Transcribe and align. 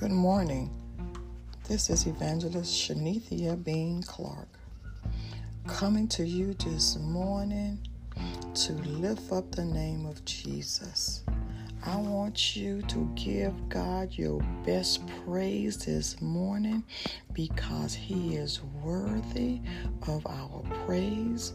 Good 0.00 0.12
morning. 0.12 0.70
This 1.68 1.90
is 1.90 2.06
Evangelist 2.06 2.72
Shenethia 2.72 3.62
Bean 3.62 4.02
Clark 4.02 4.48
coming 5.66 6.08
to 6.08 6.26
you 6.26 6.54
this 6.54 6.96
morning 6.96 7.86
to 8.54 8.72
lift 8.72 9.30
up 9.30 9.52
the 9.52 9.66
name 9.66 10.06
of 10.06 10.24
Jesus. 10.24 11.22
I 11.84 11.96
want 11.96 12.56
you 12.56 12.80
to 12.80 13.12
give 13.14 13.52
God 13.68 14.08
your 14.12 14.40
best 14.64 15.02
praise 15.26 15.76
this 15.84 16.18
morning 16.22 16.82
because 17.34 17.92
He 17.92 18.36
is 18.36 18.62
worthy 18.82 19.60
of 20.08 20.26
our 20.26 20.62
praise. 20.86 21.52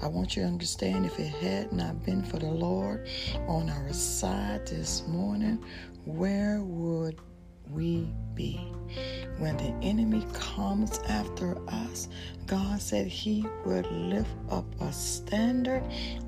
I 0.00 0.06
want 0.06 0.36
you 0.36 0.42
to 0.42 0.48
understand 0.48 1.04
if 1.04 1.18
it 1.18 1.32
had 1.32 1.72
not 1.72 2.04
been 2.04 2.22
for 2.22 2.38
the 2.38 2.46
Lord 2.46 3.08
on 3.48 3.68
our 3.68 3.92
side 3.92 4.68
this 4.68 5.04
morning, 5.08 5.58
where 6.04 6.60
would 6.62 7.18
we 7.72 8.08
be? 8.34 8.60
When 9.38 9.56
the 9.56 9.74
enemy 9.82 10.26
comes 10.32 10.98
after 11.08 11.56
us, 11.68 12.08
God 12.46 12.80
said 12.80 13.06
He 13.06 13.46
would 13.64 13.86
lift 13.90 14.30
up 14.50 14.64
a 14.80 14.92
standard 14.92 15.82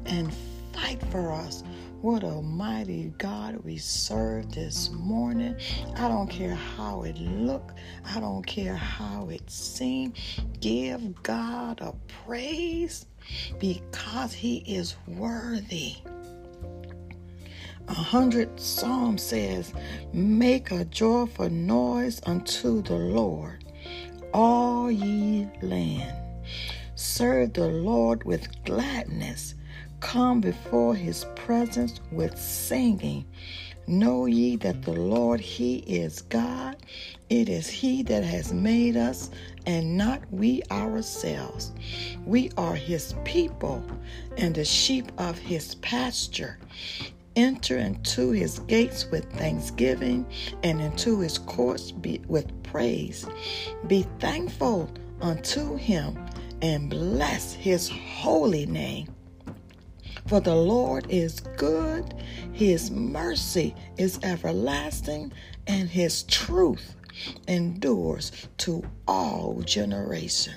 and 0.06 0.32
fight 0.72 1.02
for 1.10 1.32
us. 1.32 1.64
What 2.02 2.24
a 2.24 2.40
mighty 2.40 3.12
God 3.18 3.56
we 3.62 3.76
serve 3.76 4.54
this 4.54 4.90
morning. 4.90 5.54
I 5.96 6.08
don't 6.08 6.28
care 6.28 6.54
how 6.54 7.02
it 7.02 7.18
look. 7.18 7.72
I 8.06 8.20
don't 8.20 8.46
care 8.46 8.74
how 8.74 9.28
it 9.28 9.50
seem. 9.50 10.14
Give 10.60 11.22
God 11.22 11.80
a 11.82 11.92
praise 12.24 13.04
because 13.58 14.32
he 14.32 14.58
is 14.58 14.96
worthy. 15.06 15.96
A 17.90 17.92
hundred 17.92 18.60
psalm 18.60 19.18
says, 19.18 19.74
Make 20.12 20.70
a 20.70 20.84
joyful 20.84 21.50
noise 21.50 22.20
unto 22.24 22.82
the 22.82 22.94
Lord, 22.94 23.64
all 24.32 24.90
ye 24.90 25.48
land. 25.60 26.16
Serve 26.94 27.52
the 27.52 27.66
Lord 27.66 28.22
with 28.22 28.48
gladness 28.64 29.54
Come 30.00 30.40
before 30.40 30.94
his 30.94 31.26
presence 31.36 32.00
with 32.10 32.38
singing. 32.38 33.26
Know 33.86 34.26
ye 34.26 34.56
that 34.56 34.82
the 34.82 34.92
Lord, 34.92 35.40
he 35.40 35.76
is 35.78 36.22
God. 36.22 36.76
It 37.28 37.48
is 37.48 37.68
he 37.68 38.02
that 38.04 38.24
has 38.24 38.52
made 38.52 38.96
us 38.96 39.30
and 39.66 39.96
not 39.96 40.22
we 40.30 40.62
ourselves. 40.70 41.72
We 42.24 42.50
are 42.56 42.74
his 42.74 43.14
people 43.24 43.84
and 44.38 44.54
the 44.54 44.64
sheep 44.64 45.12
of 45.18 45.38
his 45.38 45.74
pasture. 45.76 46.58
Enter 47.40 47.78
into 47.78 48.32
his 48.32 48.58
gates 48.58 49.10
with 49.10 49.24
thanksgiving 49.32 50.26
and 50.62 50.78
into 50.78 51.20
his 51.20 51.38
courts 51.38 51.90
with 52.28 52.62
praise. 52.64 53.26
Be 53.86 54.02
thankful 54.18 54.90
unto 55.22 55.76
him 55.76 56.18
and 56.60 56.90
bless 56.90 57.54
his 57.54 57.88
holy 57.88 58.66
name. 58.66 59.14
For 60.26 60.40
the 60.40 60.54
Lord 60.54 61.06
is 61.08 61.40
good, 61.56 62.14
his 62.52 62.90
mercy 62.90 63.74
is 63.96 64.20
everlasting, 64.22 65.32
and 65.66 65.88
his 65.88 66.24
truth 66.24 66.94
endures 67.48 68.32
to 68.58 68.82
all 69.08 69.62
generation. 69.64 70.56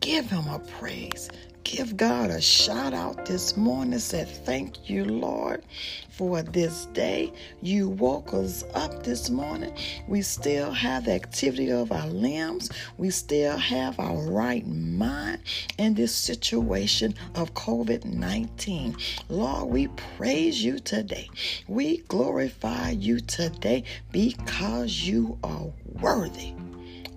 Give 0.00 0.28
him 0.28 0.48
a 0.48 0.58
praise 0.58 1.30
give 1.64 1.96
God 1.96 2.30
a 2.30 2.40
shout 2.40 2.94
out 2.94 3.26
this 3.26 3.56
morning. 3.56 3.98
Say, 3.98 4.24
Thank 4.24 4.88
you, 4.88 5.04
Lord, 5.04 5.62
for 6.10 6.42
this 6.42 6.86
day. 6.86 7.32
You 7.62 7.88
woke 7.88 8.34
us 8.34 8.64
up 8.74 9.02
this 9.02 9.30
morning. 9.30 9.74
We 10.08 10.22
still 10.22 10.70
have 10.72 11.08
activity 11.08 11.70
of 11.70 11.92
our 11.92 12.08
limbs. 12.08 12.70
We 12.98 13.10
still 13.10 13.56
have 13.56 13.98
our 13.98 14.22
right 14.30 14.66
mind 14.66 15.42
in 15.78 15.94
this 15.94 16.14
situation 16.14 17.14
of 17.34 17.54
COVID 17.54 18.04
19. 18.04 18.96
Lord, 19.28 19.68
we 19.68 19.88
praise 20.16 20.62
you 20.62 20.78
today. 20.78 21.28
We 21.68 21.98
glorify 22.08 22.90
you 22.90 23.20
today 23.20 23.84
because 24.12 25.02
you 25.02 25.38
are 25.42 25.72
worthy 26.00 26.52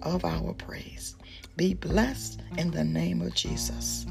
of 0.01 0.25
our 0.25 0.53
praise. 0.53 1.15
Be 1.55 1.73
blessed 1.73 2.41
in 2.57 2.71
the 2.71 2.83
name 2.83 3.21
of 3.21 3.35
Jesus. 3.35 4.05